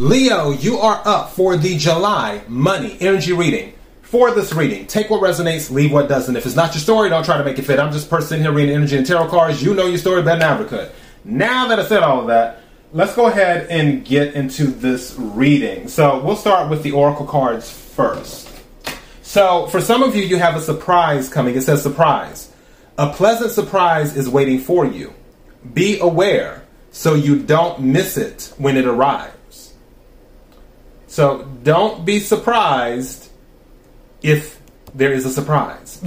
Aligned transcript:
Leo, 0.00 0.50
you 0.52 0.78
are 0.78 1.02
up 1.04 1.28
for 1.32 1.58
the 1.58 1.76
July 1.76 2.40
money 2.48 2.96
energy 3.02 3.34
reading. 3.34 3.74
For 4.00 4.30
this 4.30 4.54
reading, 4.54 4.86
take 4.86 5.10
what 5.10 5.20
resonates, 5.20 5.70
leave 5.70 5.92
what 5.92 6.08
doesn't. 6.08 6.34
If 6.36 6.46
it's 6.46 6.56
not 6.56 6.72
your 6.72 6.80
story, 6.80 7.10
don't 7.10 7.22
try 7.22 7.36
to 7.36 7.44
make 7.44 7.58
it 7.58 7.66
fit. 7.66 7.78
I'm 7.78 7.92
just 7.92 8.08
person 8.08 8.40
here 8.40 8.50
reading 8.50 8.74
energy 8.74 8.96
and 8.96 9.06
tarot 9.06 9.28
cards. 9.28 9.62
You 9.62 9.74
know 9.74 9.84
your 9.84 9.98
story 9.98 10.22
better 10.22 10.38
than 10.38 10.48
I 10.48 10.54
ever 10.54 10.64
could. 10.64 10.90
Now 11.22 11.68
that 11.68 11.78
I 11.78 11.84
said 11.84 12.02
all 12.02 12.22
of 12.22 12.28
that, 12.28 12.62
let's 12.94 13.14
go 13.14 13.26
ahead 13.26 13.66
and 13.68 14.02
get 14.02 14.32
into 14.32 14.68
this 14.68 15.14
reading. 15.18 15.86
So 15.86 16.18
we'll 16.24 16.34
start 16.34 16.70
with 16.70 16.82
the 16.82 16.92
oracle 16.92 17.26
cards 17.26 17.70
first. 17.70 18.48
So 19.20 19.66
for 19.66 19.82
some 19.82 20.02
of 20.02 20.16
you, 20.16 20.22
you 20.22 20.38
have 20.38 20.56
a 20.56 20.62
surprise 20.62 21.28
coming. 21.28 21.54
It 21.56 21.60
says 21.60 21.82
surprise. 21.82 22.50
A 22.96 23.12
pleasant 23.12 23.50
surprise 23.50 24.16
is 24.16 24.30
waiting 24.30 24.60
for 24.60 24.86
you. 24.86 25.12
Be 25.74 25.98
aware 26.00 26.64
so 26.90 27.12
you 27.12 27.38
don't 27.38 27.80
miss 27.80 28.16
it 28.16 28.54
when 28.56 28.78
it 28.78 28.86
arrives. 28.86 29.34
So 31.10 31.42
don't 31.64 32.04
be 32.04 32.20
surprised 32.20 33.30
if 34.22 34.60
there 34.94 35.12
is 35.12 35.26
a 35.26 35.30
surprise. 35.30 36.00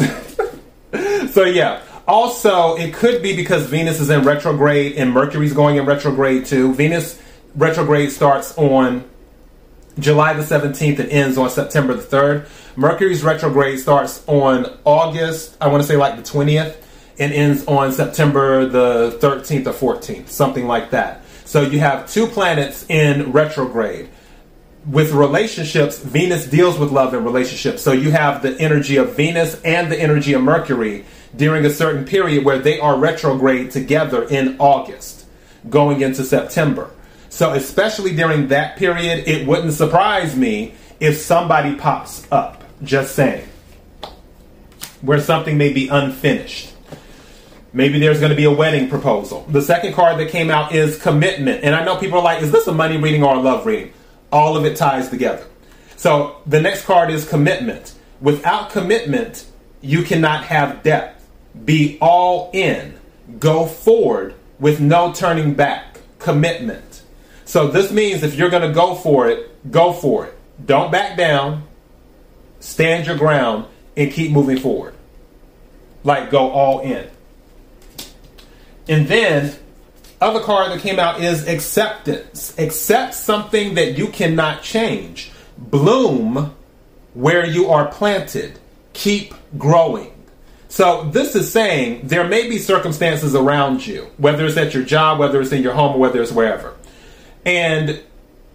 so 1.30 1.44
yeah. 1.44 1.82
Also, 2.08 2.78
it 2.78 2.94
could 2.94 3.22
be 3.22 3.36
because 3.36 3.66
Venus 3.66 4.00
is 4.00 4.10
in 4.10 4.24
retrograde 4.24 4.94
and 4.94 5.12
Mercury's 5.12 5.52
going 5.52 5.76
in 5.76 5.86
retrograde 5.86 6.46
too. 6.46 6.74
Venus 6.74 7.22
retrograde 7.54 8.14
starts 8.14 8.58
on 8.58 9.04
July 10.00 10.34
the 10.34 10.42
17th 10.42 11.00
and 11.00 11.10
ends 11.10 11.38
on 11.38 11.50
September 11.50 11.94
the 11.94 12.02
3rd. 12.02 12.48
Mercury's 12.78 13.24
retrograde 13.24 13.80
starts 13.80 14.24
on 14.26 14.68
August, 14.86 15.58
I 15.60 15.68
want 15.68 15.84
to 15.84 15.88
say 15.88 15.98
like 15.98 16.16
the 16.16 16.24
20th, 16.24 16.78
and 17.20 17.34
ends 17.34 17.66
on 17.68 17.92
September 17.92 18.66
the 18.66 19.18
13th 19.20 19.68
or 19.68 19.96
14th, 19.96 20.30
something 20.30 20.66
like 20.66 20.92
that. 20.92 21.26
So 21.44 21.62
you 21.62 21.80
have 21.82 22.10
two 22.10 22.26
planets 22.26 22.86
in 22.88 23.34
retrograde 23.34 24.10
with 24.86 25.12
relationships, 25.12 26.00
Venus 26.00 26.46
deals 26.46 26.78
with 26.78 26.92
love 26.92 27.14
and 27.14 27.24
relationships. 27.26 27.82
So 27.82 27.92
you 27.92 28.12
have 28.12 28.42
the 28.42 28.60
energy 28.60 28.98
of 28.98 29.16
Venus 29.16 29.60
and 29.64 29.92
the 29.92 30.00
energy 30.00 30.34
of 30.34 30.42
Mercury 30.42 31.06
during 31.36 31.66
a 31.66 31.70
certain 31.70 32.06
period 32.06 32.44
where 32.44 32.60
they 32.60 32.80
are 32.80 32.98
retrograde 32.98 33.72
together 33.72 34.24
in 34.28 34.58
August, 34.60 35.26
going 35.70 36.02
into 36.02 36.24
September. 36.24 36.92
So, 37.30 37.54
especially 37.54 38.16
during 38.16 38.50
that 38.50 38.78
period, 38.78 39.28
it 39.28 39.48
wouldn't 39.48 39.74
surprise 39.74 40.36
me 40.36 40.76
if 41.00 41.18
somebody 41.18 41.76
pops 41.76 42.28
up, 42.32 42.64
just 42.84 43.16
saying, 43.16 43.48
where 45.02 45.20
something 45.20 45.58
may 45.58 45.74
be 45.74 45.88
unfinished. 45.88 46.74
Maybe 47.74 47.98
there's 47.98 48.20
going 48.20 48.30
to 48.30 48.36
be 48.36 48.44
a 48.44 48.52
wedding 48.52 48.88
proposal. 48.88 49.48
The 49.50 49.64
second 49.64 49.94
card 49.94 50.20
that 50.20 50.30
came 50.30 50.52
out 50.52 50.76
is 50.76 51.02
commitment. 51.02 51.64
And 51.64 51.74
I 51.74 51.84
know 51.84 51.98
people 51.98 52.20
are 52.20 52.24
like, 52.24 52.44
is 52.44 52.52
this 52.52 52.68
a 52.68 52.72
money 52.72 52.98
reading 52.98 53.24
or 53.24 53.34
a 53.34 53.40
love 53.40 53.66
reading? 53.66 53.92
All 54.34 54.58
of 54.58 54.66
it 54.66 54.76
ties 54.76 55.10
together. 55.10 55.46
So 55.96 56.42
the 56.46 56.60
next 56.60 56.86
card 56.86 57.12
is 57.12 57.28
commitment. 57.28 57.94
Without 58.20 58.72
commitment, 58.72 59.46
you 59.82 60.04
cannot 60.04 60.46
have 60.46 60.84
depth. 60.84 61.26
Be 61.64 61.98
all 62.02 62.50
in. 62.52 63.00
Go 63.40 63.68
forward 63.68 64.34
with 64.60 64.82
no 64.82 65.14
turning 65.14 65.54
back. 65.54 66.00
Commitment. 66.20 67.04
So 67.46 67.68
this 67.68 67.92
means 67.92 68.24
if 68.24 68.36
you're 68.36 68.50
going 68.50 68.68
to 68.68 68.74
go 68.74 68.96
for 68.96 69.30
it, 69.30 69.72
go 69.72 69.94
for 69.94 70.26
it. 70.26 70.38
Don't 70.66 70.92
back 70.92 71.16
down. 71.16 71.64
Stand 72.60 73.06
your 73.06 73.18
ground 73.18 73.66
and 73.96 74.12
keep 74.12 74.32
moving 74.32 74.58
forward. 74.58 74.96
Like 76.04 76.32
go 76.32 76.50
all 76.50 76.80
in. 76.80 77.08
And 78.88 79.08
then 79.08 79.56
other 80.24 80.40
card 80.42 80.72
that 80.72 80.80
came 80.80 81.00
out 81.00 81.22
is 81.22 81.48
acceptance. 81.48 82.58
Accept 82.58 83.14
something 83.14 83.76
that 83.76 83.98
you 83.98 84.08
cannot 84.08 84.64
change. 84.64 85.32
Bloom 85.58 86.56
where 87.14 87.46
you 87.46 87.70
are 87.70 87.88
planted. 87.88 88.60
Keep 88.94 89.34
growing. 89.58 90.14
So 90.70 91.04
this 91.12 91.36
is 91.36 91.52
saying 91.52 92.08
there 92.08 92.28
may 92.28 92.50
be 92.50 92.58
circumstances 92.58 93.36
around 93.36 93.86
you, 93.86 94.10
whether 94.18 94.46
it's 94.46 94.58
at 94.58 94.74
your 94.74 94.84
job, 94.84 95.20
whether 95.20 95.40
it's 95.40 95.52
in 95.52 95.62
your 95.62 95.74
home, 95.74 96.00
whether 96.00 96.22
it's 96.22 96.32
wherever. 96.32 96.76
And 97.46 98.02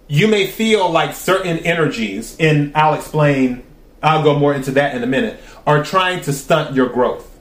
you 0.08 0.26
may 0.26 0.46
feel 0.46 0.90
like 0.90 1.14
certain 1.14 1.58
energies, 1.58 2.36
and 2.40 2.74
I'll 2.74 2.94
explain, 2.94 3.62
I'll 4.02 4.24
go 4.24 4.36
more 4.36 4.54
into 4.54 4.72
that 4.72 4.96
in 4.96 5.02
a 5.02 5.06
minute, 5.06 5.38
are 5.66 5.84
trying 5.84 6.22
to 6.22 6.32
stunt 6.32 6.74
your 6.74 6.88
growth. 6.88 7.38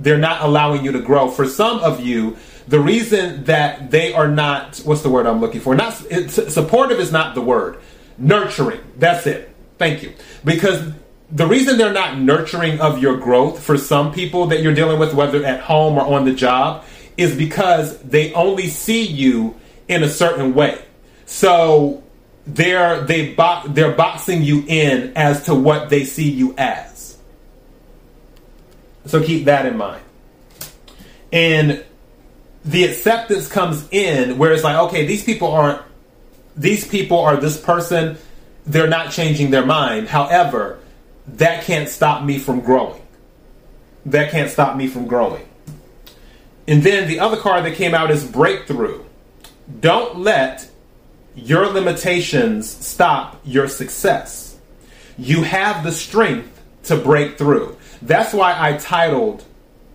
They're 0.00 0.18
not 0.18 0.42
allowing 0.42 0.84
you 0.84 0.92
to 0.92 1.00
grow. 1.00 1.30
For 1.30 1.46
some 1.46 1.78
of 1.80 2.00
you, 2.00 2.36
the 2.68 2.80
reason 2.80 3.44
that 3.44 3.90
they 3.90 4.12
are 4.12 4.28
not 4.28 4.78
what's 4.78 5.02
the 5.02 5.08
word 5.08 5.26
I'm 5.26 5.40
looking 5.40 5.60
for? 5.60 5.74
Not 5.74 5.94
supportive 5.94 7.00
is 7.00 7.10
not 7.10 7.34
the 7.34 7.40
word. 7.40 7.80
Nurturing. 8.18 8.80
That's 8.96 9.26
it. 9.26 9.54
Thank 9.78 10.02
you. 10.02 10.12
Because 10.44 10.92
the 11.30 11.46
reason 11.46 11.78
they're 11.78 11.92
not 11.92 12.18
nurturing 12.18 12.80
of 12.80 13.00
your 13.00 13.16
growth 13.16 13.62
for 13.62 13.78
some 13.78 14.12
people 14.12 14.46
that 14.46 14.62
you're 14.62 14.74
dealing 14.74 14.98
with, 14.98 15.14
whether 15.14 15.44
at 15.44 15.60
home 15.60 15.96
or 15.96 16.02
on 16.02 16.24
the 16.24 16.32
job, 16.32 16.84
is 17.16 17.34
because 17.34 17.98
they 18.00 18.32
only 18.34 18.68
see 18.68 19.04
you 19.04 19.54
in 19.88 20.02
a 20.02 20.08
certain 20.08 20.54
way. 20.54 20.82
So 21.24 22.02
they're 22.46 23.00
they 23.02 23.34
bo- 23.34 23.62
they're 23.68 23.92
boxing 23.92 24.42
you 24.42 24.64
in 24.66 25.12
as 25.16 25.44
to 25.44 25.54
what 25.54 25.88
they 25.88 26.04
see 26.04 26.30
you 26.30 26.54
as. 26.58 27.16
So 29.06 29.22
keep 29.22 29.46
that 29.46 29.64
in 29.64 29.78
mind. 29.78 30.02
And 31.32 31.84
the 32.68 32.84
acceptance 32.84 33.48
comes 33.48 33.88
in 33.90 34.36
where 34.36 34.52
it's 34.52 34.62
like, 34.62 34.76
okay, 34.76 35.06
these 35.06 35.24
people 35.24 35.48
aren't, 35.48 35.80
these 36.54 36.86
people 36.86 37.18
are 37.18 37.38
this 37.38 37.58
person, 37.58 38.18
they're 38.66 38.86
not 38.86 39.10
changing 39.10 39.50
their 39.50 39.64
mind. 39.64 40.06
However, 40.06 40.78
that 41.28 41.64
can't 41.64 41.88
stop 41.88 42.22
me 42.22 42.38
from 42.38 42.60
growing. 42.60 43.00
That 44.04 44.30
can't 44.30 44.50
stop 44.50 44.76
me 44.76 44.86
from 44.86 45.06
growing. 45.06 45.48
And 46.66 46.82
then 46.82 47.08
the 47.08 47.20
other 47.20 47.38
card 47.38 47.64
that 47.64 47.76
came 47.76 47.94
out 47.94 48.10
is 48.10 48.22
breakthrough. 48.22 49.02
Don't 49.80 50.18
let 50.18 50.68
your 51.34 51.68
limitations 51.68 52.68
stop 52.68 53.40
your 53.44 53.68
success. 53.68 54.58
You 55.16 55.42
have 55.42 55.84
the 55.84 55.92
strength 55.92 56.62
to 56.84 56.98
break 56.98 57.38
through. 57.38 57.78
That's 58.02 58.34
why 58.34 58.54
I 58.58 58.76
titled 58.76 59.42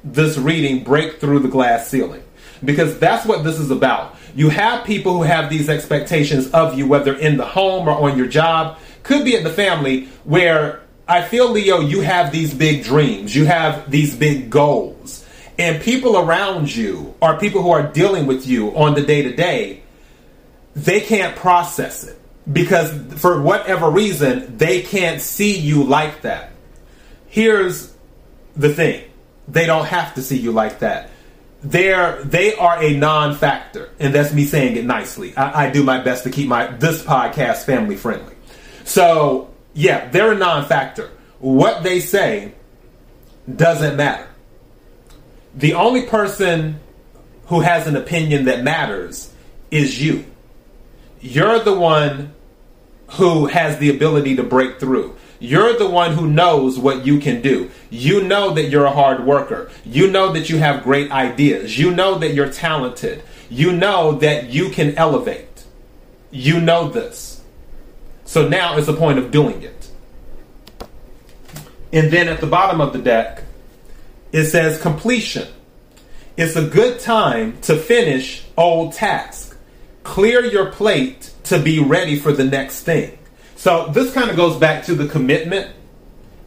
this 0.03 0.39
reading 0.39 0.83
Break 0.83 1.19
Through 1.19 1.39
the 1.39 1.47
Glass 1.47 1.87
Ceiling 1.87 2.23
because 2.65 2.99
that's 2.99 3.25
what 3.25 3.43
this 3.43 3.59
is 3.59 3.71
about. 3.71 4.15
You 4.35 4.49
have 4.49 4.85
people 4.85 5.13
who 5.13 5.23
have 5.23 5.49
these 5.49 5.69
expectations 5.69 6.49
of 6.51 6.77
you, 6.77 6.87
whether 6.87 7.15
in 7.15 7.37
the 7.37 7.45
home 7.45 7.87
or 7.87 8.09
on 8.09 8.17
your 8.17 8.27
job, 8.27 8.79
could 9.03 9.25
be 9.25 9.35
in 9.35 9.43
the 9.43 9.49
family, 9.49 10.05
where 10.23 10.81
I 11.07 11.21
feel, 11.21 11.51
Leo, 11.51 11.81
you 11.81 12.01
have 12.01 12.31
these 12.31 12.53
big 12.53 12.83
dreams, 12.83 13.35
you 13.35 13.45
have 13.45 13.91
these 13.91 14.15
big 14.15 14.49
goals, 14.49 15.25
and 15.59 15.81
people 15.81 16.17
around 16.17 16.73
you 16.73 17.13
or 17.21 17.37
people 17.37 17.61
who 17.61 17.71
are 17.71 17.83
dealing 17.83 18.25
with 18.25 18.47
you 18.47 18.75
on 18.75 18.95
the 18.95 19.01
day 19.01 19.23
to 19.23 19.35
day, 19.35 19.83
they 20.75 21.01
can't 21.01 21.35
process 21.35 22.05
it 22.05 22.19
because 22.51 22.91
for 23.21 23.41
whatever 23.41 23.89
reason, 23.89 24.57
they 24.57 24.81
can't 24.81 25.21
see 25.21 25.57
you 25.57 25.83
like 25.83 26.21
that. 26.21 26.51
Here's 27.27 27.93
the 28.55 28.73
thing. 28.73 29.03
They 29.47 29.65
don't 29.65 29.85
have 29.85 30.15
to 30.15 30.21
see 30.21 30.37
you 30.37 30.51
like 30.51 30.79
that 30.79 31.09
they're 31.63 32.21
they 32.23 32.55
are 32.55 32.81
a 32.81 32.93
non-factor, 32.95 33.89
and 33.99 34.13
that's 34.13 34.33
me 34.33 34.45
saying 34.45 34.75
it 34.75 34.85
nicely. 34.85 35.35
I, 35.35 35.67
I 35.67 35.69
do 35.69 35.83
my 35.83 35.99
best 35.99 36.23
to 36.23 36.29
keep 36.29 36.47
my 36.47 36.67
this 36.67 37.03
podcast 37.03 37.65
family 37.65 37.95
friendly. 37.95 38.35
So 38.83 39.53
yeah, 39.73 40.09
they're 40.09 40.33
a 40.33 40.37
non-factor. 40.37 41.09
What 41.39 41.83
they 41.83 41.99
say 41.99 42.53
doesn't 43.53 43.97
matter. 43.97 44.27
The 45.55 45.73
only 45.73 46.05
person 46.07 46.79
who 47.47 47.61
has 47.61 47.87
an 47.87 47.95
opinion 47.95 48.45
that 48.45 48.63
matters 48.63 49.31
is 49.71 50.01
you. 50.01 50.25
You're 51.21 51.59
the 51.59 51.77
one 51.77 52.33
who 53.11 53.45
has 53.45 53.77
the 53.77 53.89
ability 53.89 54.35
to 54.37 54.43
break 54.43 54.79
through. 54.79 55.15
You're 55.43 55.77
the 55.77 55.89
one 55.89 56.13
who 56.13 56.29
knows 56.29 56.79
what 56.79 57.05
you 57.05 57.19
can 57.19 57.41
do. 57.41 57.69
You 57.89 58.23
know 58.23 58.53
that 58.53 58.69
you're 58.69 58.85
a 58.85 58.93
hard 58.93 59.25
worker. 59.25 59.69
You 59.83 60.09
know 60.09 60.31
that 60.31 60.49
you 60.49 60.57
have 60.59 60.85
great 60.85 61.11
ideas. 61.11 61.77
You 61.77 61.93
know 61.93 62.17
that 62.19 62.33
you're 62.33 62.49
talented. 62.49 63.21
You 63.49 63.73
know 63.73 64.13
that 64.19 64.51
you 64.51 64.69
can 64.69 64.95
elevate. 64.95 65.65
You 66.31 66.61
know 66.61 66.87
this. 66.87 67.43
So 68.23 68.47
now 68.47 68.77
is 68.77 68.85
the 68.85 68.93
point 68.93 69.19
of 69.19 69.31
doing 69.31 69.63
it. 69.63 69.89
And 71.91 72.09
then 72.09 72.29
at 72.29 72.39
the 72.39 72.47
bottom 72.47 72.79
of 72.79 72.93
the 72.93 72.99
deck, 72.99 73.43
it 74.31 74.45
says 74.45 74.81
completion. 74.81 75.49
It's 76.37 76.55
a 76.55 76.65
good 76.65 77.01
time 77.01 77.59
to 77.63 77.75
finish 77.75 78.45
old 78.55 78.93
tasks. 78.93 79.57
Clear 80.03 80.45
your 80.45 80.71
plate 80.71 81.33
to 81.43 81.59
be 81.59 81.79
ready 81.79 82.17
for 82.17 82.31
the 82.31 82.45
next 82.45 82.83
thing. 82.83 83.17
So 83.63 83.87
this 83.87 84.13
kind 84.13 84.29
of 84.29 84.35
goes 84.35 84.57
back 84.57 84.83
to 84.87 84.93
the 84.93 85.07
commitment, 85.07 85.71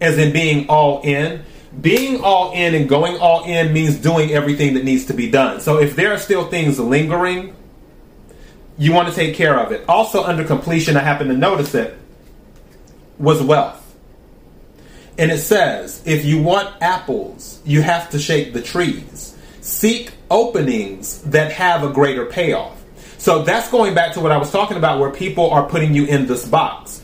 as 0.02 0.18
in 0.18 0.34
being 0.34 0.68
all 0.68 1.00
in. 1.00 1.44
Being 1.80 2.20
all 2.20 2.52
in 2.52 2.74
and 2.74 2.86
going 2.90 3.16
all 3.16 3.44
in 3.44 3.72
means 3.72 3.96
doing 3.96 4.32
everything 4.32 4.74
that 4.74 4.84
needs 4.84 5.06
to 5.06 5.14
be 5.14 5.30
done. 5.30 5.62
So 5.62 5.78
if 5.78 5.96
there 5.96 6.12
are 6.12 6.18
still 6.18 6.48
things 6.48 6.78
lingering, 6.78 7.56
You 8.78 8.92
want 8.92 9.08
to 9.08 9.14
take 9.14 9.34
care 9.34 9.58
of 9.58 9.72
it. 9.72 9.84
Also, 9.88 10.22
under 10.22 10.44
completion, 10.44 10.96
I 10.96 11.00
happen 11.00 11.28
to 11.28 11.36
notice 11.36 11.74
it, 11.74 11.96
was 13.18 13.42
wealth. 13.42 13.82
And 15.18 15.30
it 15.30 15.38
says, 15.38 16.02
if 16.04 16.26
you 16.26 16.42
want 16.42 16.74
apples, 16.82 17.62
you 17.64 17.80
have 17.80 18.10
to 18.10 18.18
shake 18.18 18.52
the 18.52 18.60
trees. 18.60 19.34
Seek 19.62 20.12
openings 20.30 21.22
that 21.22 21.52
have 21.52 21.82
a 21.82 21.90
greater 21.90 22.26
payoff. 22.26 22.74
So 23.16 23.42
that's 23.42 23.70
going 23.70 23.94
back 23.94 24.12
to 24.12 24.20
what 24.20 24.30
I 24.30 24.36
was 24.36 24.50
talking 24.50 24.76
about, 24.76 25.00
where 25.00 25.10
people 25.10 25.50
are 25.50 25.66
putting 25.66 25.94
you 25.94 26.04
in 26.04 26.26
this 26.26 26.46
box. 26.46 27.02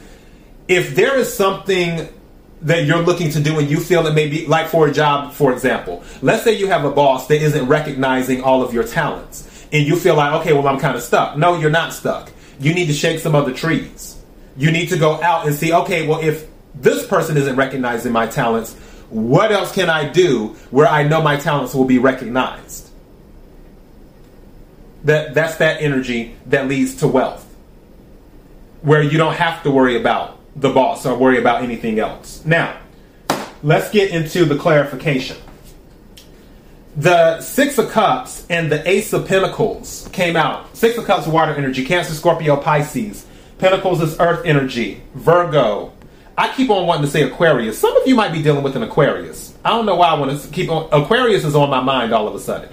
If 0.73 0.97
there 0.97 1.19
is 1.19 1.31
something 1.31 2.09
that 2.63 2.87
you're 2.87 3.03
looking 3.03 3.29
to 3.33 3.41
do 3.41 3.59
and 3.59 3.69
you 3.69 3.79
feel 3.79 4.07
it 4.07 4.15
may 4.15 4.27
be 4.27 4.47
like 4.47 4.69
for 4.69 4.89
a 4.89 4.93
job, 4.93 5.35
for 5.35 5.53
example, 5.53 6.03
let's 6.23 6.45
say 6.45 6.57
you 6.57 6.67
have 6.69 6.87
a 6.87 6.91
boss 6.91 7.27
that 7.27 7.43
isn't 7.43 7.67
recognizing 7.67 8.43
all 8.43 8.63
of 8.63 8.73
your 8.73 8.83
talents 8.83 9.67
and 9.71 9.87
you 9.87 9.97
feel 9.97 10.15
like, 10.15 10.33
okay, 10.41 10.55
well, 10.55 10.67
I'm 10.67 10.81
kind 10.81 10.97
of 10.97 11.03
stuck. 11.03 11.37
No, 11.37 11.59
you're 11.59 11.69
not 11.69 11.93
stuck. 11.93 12.33
You 12.59 12.73
need 12.73 12.87
to 12.87 12.95
shake 12.95 13.21
some 13.21 13.35
other 13.35 13.53
trees. 13.53 14.17
You 14.57 14.71
need 14.71 14.89
to 14.89 14.99
go 14.99 15.23
out 15.23 15.47
and 15.47 15.55
see, 15.55 15.75
okay, 15.75 16.07
well, 16.07 16.21
if 16.21 16.47
this 16.75 17.07
person 17.07 17.37
isn't 17.37 17.57
recognizing 17.57 18.11
my 18.11 18.27
talents, 18.27 18.73
what 19.11 19.53
else 19.53 19.75
can 19.75 19.91
I 19.91 20.09
do 20.09 20.57
where 20.71 20.87
I 20.87 21.03
know 21.03 21.21
my 21.21 21.37
talents 21.37 21.75
will 21.75 21.85
be 21.85 21.99
recognized? 21.99 22.89
That 25.05 25.35
that's 25.35 25.57
that 25.57 25.83
energy 25.83 26.35
that 26.47 26.67
leads 26.67 26.95
to 26.97 27.09
wealth. 27.09 27.45
Where 28.81 29.03
you 29.03 29.19
don't 29.19 29.35
have 29.35 29.63
to 29.65 29.71
worry 29.71 30.01
about 30.01 30.39
the 30.57 30.71
boss 30.71 31.07
or 31.07 31.17
worry 31.17 31.39
about 31.39 31.63
anything 31.63 31.99
else. 31.99 32.45
Now, 32.45 32.79
let's 33.63 33.91
get 33.91 34.11
into 34.11 34.45
the 34.45 34.57
clarification. 34.57 35.37
The 36.97 37.41
Six 37.41 37.79
of 37.79 37.91
Cups 37.91 38.45
and 38.51 38.71
the 38.71 38.87
Ace 38.89 39.13
of 39.15 39.27
Pentacles 39.27 40.09
came 40.13 40.37
out. 40.37 40.77
Six 40.77 40.99
of 40.99 41.07
Cups, 41.07 41.27
water 41.27 41.55
energy, 41.55 41.85
Cancer, 41.85 42.13
Scorpio, 42.13 42.57
Pisces. 42.57 43.27
Pentacles 43.57 44.03
is 44.03 44.21
earth 44.21 44.45
energy, 44.45 45.03
Virgo. 45.15 45.93
I 46.37 46.53
keep 46.55 46.69
on 46.71 46.87
wanting 46.87 47.05
to 47.05 47.11
say 47.11 47.23
Aquarius. 47.23 47.79
Some 47.79 47.97
of 47.97 48.07
you 48.07 48.15
might 48.15 48.33
be 48.33 48.43
dealing 48.43 48.63
with 48.63 48.77
an 48.77 48.83
Aquarius. 48.83 49.55
I 49.65 49.71
don't 49.71 49.87
know 49.87 49.95
why 49.97 50.09
I 50.09 50.15
want 50.15 50.39
to 50.39 50.49
keep 50.49 50.71
on. 50.71 50.89
Aquarius 50.93 51.45
is 51.45 51.55
on 51.55 51.71
my 51.71 51.81
mind 51.81 52.13
all 52.13 52.29
of 52.29 52.35
a 52.35 52.41
sudden. 52.41 52.69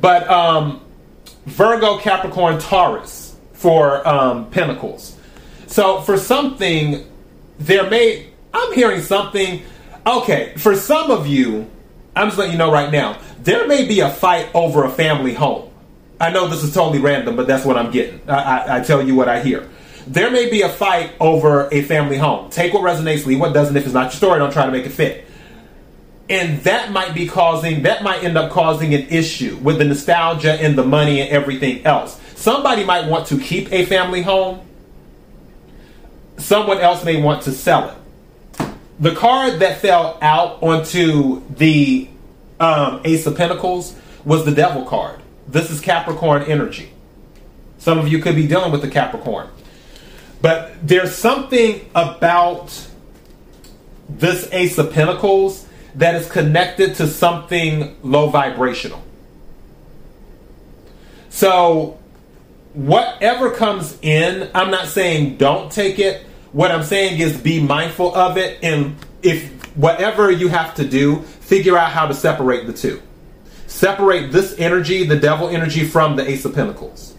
But 0.00 0.28
um, 0.28 0.82
Virgo, 1.46 1.98
Capricorn, 1.98 2.58
Taurus 2.58 3.36
for 3.52 4.06
um, 4.06 4.50
Pentacles. 4.50 5.16
So 5.66 6.00
for 6.02 6.18
something 6.18 7.06
there 7.58 7.88
may 7.88 8.28
I'm 8.54 8.72
hearing 8.72 9.02
something. 9.02 9.62
Okay, 10.06 10.54
for 10.56 10.76
some 10.76 11.10
of 11.10 11.26
you, 11.26 11.68
I'm 12.14 12.28
just 12.28 12.38
letting 12.38 12.52
you 12.52 12.58
know 12.58 12.70
right 12.70 12.92
now, 12.92 13.18
there 13.40 13.66
may 13.66 13.86
be 13.86 14.00
a 14.00 14.10
fight 14.10 14.48
over 14.54 14.84
a 14.84 14.90
family 14.90 15.34
home. 15.34 15.70
I 16.20 16.30
know 16.30 16.46
this 16.46 16.62
is 16.62 16.72
totally 16.72 17.00
random, 17.00 17.34
but 17.36 17.46
that's 17.46 17.64
what 17.64 17.76
I'm 17.76 17.90
getting. 17.90 18.20
I, 18.28 18.34
I, 18.34 18.76
I 18.76 18.80
tell 18.80 19.02
you 19.02 19.14
what 19.14 19.28
I 19.28 19.42
hear. 19.42 19.68
There 20.06 20.30
may 20.30 20.48
be 20.48 20.62
a 20.62 20.68
fight 20.68 21.12
over 21.18 21.68
a 21.70 21.82
family 21.82 22.16
home. 22.16 22.50
Take 22.50 22.72
what 22.72 22.82
resonates, 22.82 23.26
leave 23.26 23.40
what 23.40 23.52
doesn't. 23.52 23.76
If 23.76 23.84
it's 23.84 23.94
not 23.94 24.04
your 24.04 24.12
story, 24.12 24.38
don't 24.38 24.52
try 24.52 24.66
to 24.66 24.72
make 24.72 24.86
it 24.86 24.90
fit. 24.90 25.24
And 26.28 26.60
that 26.60 26.92
might 26.92 27.14
be 27.14 27.26
causing, 27.26 27.82
that 27.82 28.02
might 28.02 28.22
end 28.22 28.38
up 28.38 28.52
causing 28.52 28.94
an 28.94 29.08
issue 29.08 29.56
with 29.62 29.78
the 29.78 29.84
nostalgia 29.84 30.52
and 30.52 30.78
the 30.78 30.84
money 30.84 31.20
and 31.20 31.30
everything 31.30 31.84
else. 31.84 32.20
Somebody 32.36 32.84
might 32.84 33.08
want 33.08 33.26
to 33.28 33.38
keep 33.38 33.72
a 33.72 33.84
family 33.84 34.22
home 34.22 34.60
someone 36.44 36.78
else 36.78 37.04
may 37.04 37.20
want 37.20 37.42
to 37.42 37.52
sell 37.52 37.88
it. 37.88 38.68
The 39.00 39.14
card 39.14 39.60
that 39.60 39.80
fell 39.80 40.18
out 40.20 40.62
onto 40.62 41.42
the 41.48 42.08
um, 42.60 43.00
Ace 43.04 43.26
of 43.26 43.36
Pentacles 43.36 43.96
was 44.24 44.44
the 44.44 44.52
Devil 44.52 44.84
card. 44.84 45.20
This 45.48 45.70
is 45.70 45.80
Capricorn 45.80 46.42
energy. 46.42 46.90
Some 47.78 47.98
of 47.98 48.08
you 48.08 48.20
could 48.20 48.36
be 48.36 48.46
dealing 48.46 48.72
with 48.72 48.82
the 48.82 48.88
Capricorn. 48.88 49.48
But 50.40 50.86
there's 50.86 51.14
something 51.14 51.88
about 51.94 52.88
this 54.08 54.48
Ace 54.52 54.78
of 54.78 54.92
Pentacles 54.92 55.66
that 55.94 56.14
is 56.14 56.30
connected 56.30 56.96
to 56.96 57.06
something 57.06 57.96
low 58.02 58.28
vibrational. 58.28 59.02
So 61.30 61.98
whatever 62.74 63.50
comes 63.50 63.98
in, 64.02 64.50
I'm 64.54 64.70
not 64.70 64.88
saying 64.88 65.38
don't 65.38 65.72
take 65.72 65.98
it. 65.98 66.26
What 66.54 66.70
I'm 66.70 66.84
saying 66.84 67.18
is 67.18 67.36
be 67.36 67.60
mindful 67.60 68.14
of 68.14 68.36
it. 68.36 68.60
And 68.62 68.94
if 69.22 69.50
whatever 69.74 70.30
you 70.30 70.46
have 70.46 70.76
to 70.76 70.86
do, 70.86 71.22
figure 71.22 71.76
out 71.76 71.90
how 71.90 72.06
to 72.06 72.14
separate 72.14 72.68
the 72.68 72.72
two. 72.72 73.02
Separate 73.66 74.30
this 74.30 74.54
energy, 74.56 75.02
the 75.02 75.18
devil 75.18 75.48
energy, 75.48 75.84
from 75.84 76.14
the 76.14 76.30
Ace 76.30 76.44
of 76.44 76.54
Pentacles. 76.54 77.16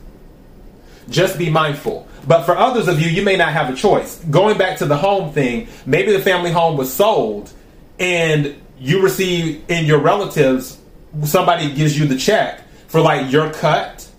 Just 1.09 1.37
be 1.37 1.49
mindful. 1.49 2.07
But 2.25 2.45
for 2.45 2.57
others 2.57 2.87
of 2.87 3.01
you, 3.01 3.09
you 3.09 3.23
may 3.23 3.35
not 3.35 3.51
have 3.51 3.69
a 3.69 3.75
choice. 3.75 4.23
Going 4.31 4.57
back 4.57 4.77
to 4.77 4.85
the 4.85 4.95
home 4.95 5.33
thing, 5.33 5.67
maybe 5.85 6.13
the 6.13 6.21
family 6.21 6.51
home 6.51 6.77
was 6.77 6.91
sold 6.91 7.51
and 7.99 8.55
you 8.79 9.01
receive 9.01 9.69
in 9.69 9.85
your 9.85 9.99
relatives, 9.99 10.79
somebody 11.25 11.73
gives 11.73 11.99
you 11.99 12.05
the 12.05 12.17
check 12.17 12.61
for 12.87 13.01
like 13.01 13.29
your 13.33 13.51
cut 13.51 14.09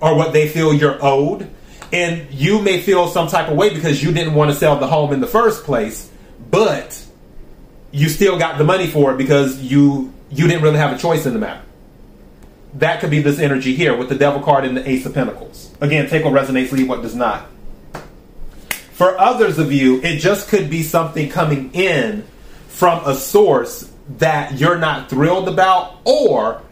or 0.00 0.16
what 0.16 0.32
they 0.32 0.48
feel 0.48 0.72
you're 0.72 1.04
owed. 1.04 1.50
And 1.92 2.32
you 2.32 2.60
may 2.60 2.80
feel 2.80 3.08
some 3.08 3.28
type 3.28 3.48
of 3.48 3.56
way 3.56 3.72
because 3.72 4.02
you 4.02 4.12
didn't 4.12 4.34
want 4.34 4.50
to 4.50 4.56
sell 4.56 4.78
the 4.78 4.86
home 4.86 5.12
in 5.12 5.20
the 5.20 5.26
first 5.26 5.64
place, 5.64 6.10
but 6.50 7.04
you 7.90 8.08
still 8.08 8.38
got 8.38 8.56
the 8.56 8.64
money 8.64 8.86
for 8.86 9.12
it 9.12 9.18
because 9.18 9.60
you 9.60 10.12
you 10.30 10.48
didn't 10.48 10.62
really 10.62 10.78
have 10.78 10.96
a 10.96 10.98
choice 10.98 11.26
in 11.26 11.34
the 11.34 11.38
matter. 11.38 11.62
That 12.74 13.00
could 13.00 13.10
be 13.10 13.20
this 13.20 13.38
energy 13.38 13.74
here 13.74 13.94
with 13.94 14.08
the 14.08 14.14
devil 14.14 14.40
card 14.40 14.64
and 14.64 14.74
the 14.74 14.88
ace 14.88 15.04
of 15.04 15.12
pentacles. 15.12 15.70
Again, 15.82 16.08
take 16.08 16.24
what 16.24 16.32
resonates, 16.32 16.72
leave 16.72 16.88
what 16.88 17.02
does 17.02 17.14
not. 17.14 17.46
For 18.92 19.18
others 19.18 19.58
of 19.58 19.72
you, 19.72 20.00
it 20.02 20.20
just 20.20 20.48
could 20.48 20.70
be 20.70 20.82
something 20.82 21.28
coming 21.28 21.74
in 21.74 22.24
from 22.68 23.04
a 23.04 23.14
source 23.14 23.92
that 24.18 24.58
you're 24.58 24.78
not 24.78 25.10
thrilled 25.10 25.48
about 25.48 25.98
or 26.04 26.62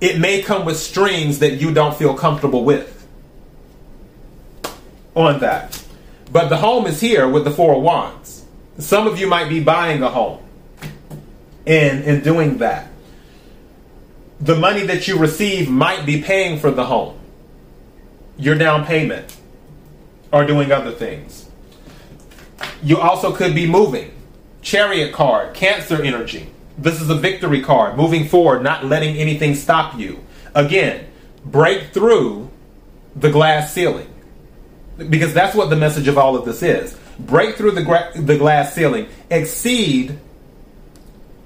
it 0.00 0.18
may 0.18 0.42
come 0.42 0.64
with 0.64 0.78
strings 0.78 1.38
that 1.40 1.60
you 1.60 1.72
don't 1.72 1.96
feel 1.96 2.14
comfortable 2.14 2.64
with 2.64 2.99
on 5.14 5.40
that. 5.40 5.82
But 6.32 6.48
the 6.48 6.56
home 6.56 6.86
is 6.86 7.00
here 7.00 7.28
with 7.28 7.44
the 7.44 7.50
Four 7.50 7.76
of 7.76 7.82
Wands. 7.82 8.44
Some 8.78 9.06
of 9.06 9.18
you 9.18 9.26
might 9.26 9.48
be 9.48 9.62
buying 9.62 10.02
a 10.02 10.08
home 10.08 10.40
and, 11.66 12.04
and 12.04 12.22
doing 12.22 12.58
that. 12.58 12.88
The 14.40 14.56
money 14.56 14.86
that 14.86 15.06
you 15.06 15.18
receive 15.18 15.68
might 15.68 16.06
be 16.06 16.22
paying 16.22 16.58
for 16.58 16.70
the 16.70 16.86
home, 16.86 17.18
your 18.38 18.54
down 18.54 18.86
payment, 18.86 19.36
or 20.32 20.46
doing 20.46 20.72
other 20.72 20.92
things. 20.92 21.50
You 22.82 22.98
also 22.98 23.34
could 23.34 23.54
be 23.54 23.66
moving. 23.66 24.12
Chariot 24.62 25.12
card, 25.12 25.54
Cancer 25.54 26.02
energy 26.02 26.50
this 26.80 27.00
is 27.00 27.10
a 27.10 27.14
victory 27.14 27.60
card. 27.62 27.96
Moving 27.96 28.26
forward, 28.26 28.62
not 28.62 28.84
letting 28.84 29.16
anything 29.16 29.54
stop 29.54 29.98
you. 29.98 30.24
Again, 30.54 31.06
break 31.44 31.92
through 31.92 32.50
the 33.14 33.30
glass 33.30 33.72
ceiling. 33.72 34.09
Because 35.08 35.32
that's 35.32 35.54
what 35.54 35.70
the 35.70 35.76
message 35.76 36.08
of 36.08 36.18
all 36.18 36.36
of 36.36 36.44
this 36.44 36.62
is. 36.62 36.98
Break 37.18 37.56
through 37.56 37.72
the, 37.72 37.82
gra- 37.82 38.12
the 38.14 38.36
glass 38.36 38.74
ceiling. 38.74 39.08
Exceed 39.30 40.18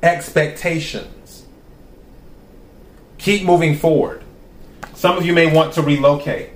expectations. 0.02 1.44
Keep 3.18 3.44
moving 3.44 3.76
forward. 3.76 4.23
Some 4.94 5.16
of 5.16 5.25
you 5.25 5.32
may 5.32 5.52
want 5.52 5.75
to 5.75 5.82
relocate. 5.82 6.50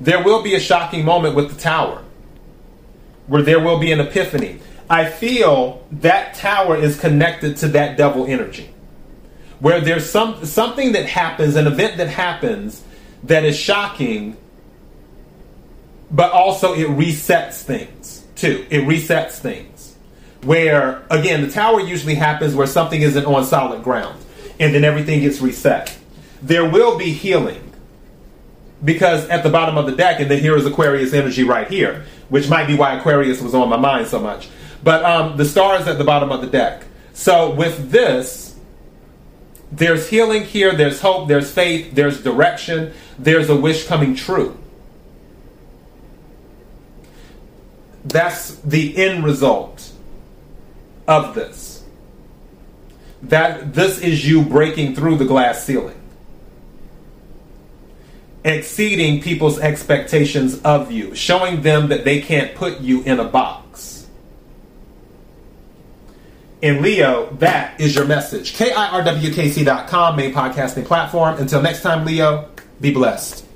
There 0.00 0.22
will 0.22 0.42
be 0.42 0.54
a 0.54 0.60
shocking 0.60 1.04
moment 1.04 1.34
with 1.34 1.50
the 1.52 1.60
tower 1.60 2.02
where 3.26 3.42
there 3.42 3.60
will 3.60 3.78
be 3.78 3.92
an 3.92 4.00
epiphany. 4.00 4.60
I 4.90 5.08
feel 5.08 5.86
that 5.92 6.34
tower 6.34 6.76
is 6.76 6.98
connected 6.98 7.56
to 7.58 7.68
that 7.68 7.96
devil 7.96 8.26
energy. 8.26 8.70
Where 9.60 9.80
there's 9.80 10.08
some 10.08 10.44
something 10.44 10.92
that 10.92 11.06
happens, 11.06 11.56
an 11.56 11.66
event 11.66 11.96
that 11.98 12.08
happens 12.08 12.82
that 13.24 13.44
is 13.44 13.56
shocking, 13.56 14.36
but 16.10 16.32
also 16.32 16.74
it 16.74 16.88
resets 16.88 17.62
things 17.62 18.24
too. 18.34 18.66
It 18.70 18.84
resets 18.84 19.38
things. 19.38 19.96
Where 20.42 21.02
again, 21.10 21.42
the 21.42 21.50
tower 21.50 21.80
usually 21.80 22.14
happens 22.14 22.54
where 22.54 22.66
something 22.66 23.02
isn't 23.02 23.24
on 23.24 23.44
solid 23.44 23.82
ground, 23.82 24.24
and 24.60 24.74
then 24.74 24.84
everything 24.84 25.20
gets 25.20 25.40
reset. 25.40 25.96
There 26.42 26.68
will 26.68 26.96
be 26.96 27.12
healing 27.12 27.72
because 28.84 29.28
at 29.28 29.42
the 29.42 29.50
bottom 29.50 29.76
of 29.76 29.86
the 29.86 29.92
deck, 29.92 30.20
and 30.20 30.30
then 30.30 30.40
here 30.40 30.56
is 30.56 30.64
Aquarius 30.64 31.12
energy 31.12 31.42
right 31.42 31.68
here, 31.68 32.04
which 32.28 32.48
might 32.48 32.66
be 32.66 32.76
why 32.76 32.94
Aquarius 32.94 33.40
was 33.40 33.54
on 33.54 33.68
my 33.68 33.76
mind 33.76 34.06
so 34.06 34.20
much. 34.20 34.48
But 34.84 35.04
um, 35.04 35.36
the 35.36 35.44
star 35.44 35.80
is 35.80 35.88
at 35.88 35.98
the 35.98 36.04
bottom 36.04 36.30
of 36.30 36.40
the 36.40 36.46
deck. 36.46 36.84
So 37.12 37.50
with 37.50 37.90
this, 37.90 38.56
there's 39.72 40.08
healing 40.08 40.44
here, 40.44 40.74
there's 40.74 41.00
hope, 41.00 41.26
there's 41.26 41.50
faith, 41.50 41.94
there's 41.94 42.22
direction, 42.22 42.92
there's 43.18 43.50
a 43.50 43.56
wish 43.56 43.86
coming 43.86 44.14
true. 44.14 44.56
That's 48.08 48.56
the 48.56 48.96
end 48.96 49.24
result 49.24 49.90
of 51.06 51.34
this. 51.34 51.84
That 53.22 53.74
this 53.74 53.98
is 53.98 54.26
you 54.28 54.42
breaking 54.42 54.94
through 54.94 55.16
the 55.16 55.24
glass 55.24 55.64
ceiling. 55.64 55.96
exceeding 58.44 59.20
people's 59.20 59.58
expectations 59.58 60.60
of 60.62 60.90
you, 60.90 61.14
showing 61.14 61.62
them 61.62 61.88
that 61.88 62.04
they 62.04 62.20
can't 62.20 62.54
put 62.54 62.80
you 62.80 63.02
in 63.02 63.20
a 63.20 63.24
box. 63.24 64.06
In 66.60 66.82
Leo, 66.82 67.30
that 67.38 67.80
is 67.80 67.94
your 67.94 68.04
message. 68.04 68.54
KIRWKC.com, 68.56 70.16
main 70.16 70.34
podcasting 70.34 70.84
platform. 70.84 71.38
Until 71.38 71.62
next 71.62 71.82
time, 71.82 72.04
Leo, 72.04 72.48
be 72.80 72.92
blessed. 72.92 73.47